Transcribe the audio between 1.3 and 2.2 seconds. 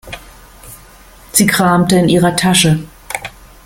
Sie kramte in